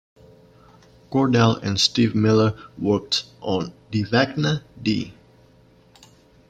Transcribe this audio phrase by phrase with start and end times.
[1.11, 5.13] Cordell and Steve Miller worked on Die Vecna Die!